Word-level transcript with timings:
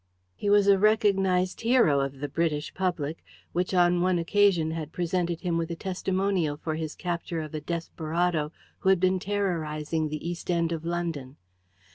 He 0.35 0.49
was 0.49 0.65
a 0.65 0.79
recognized 0.79 1.61
hero 1.61 1.99
of 1.99 2.21
the 2.21 2.27
British 2.27 2.73
public, 2.73 3.23
which 3.51 3.71
on 3.71 4.01
one 4.01 4.17
occasion 4.17 4.71
had 4.71 4.91
presented 4.91 5.41
him 5.41 5.59
with 5.59 5.69
a 5.69 5.75
testimonial 5.75 6.57
for 6.57 6.73
his 6.73 6.95
capture 6.95 7.39
of 7.39 7.53
a 7.53 7.61
desperado 7.61 8.51
who 8.79 8.89
had 8.89 8.99
been 8.99 9.19
terrorizing 9.19 10.09
the 10.09 10.27
East 10.27 10.49
End 10.49 10.71
of 10.71 10.85
London. 10.85 11.35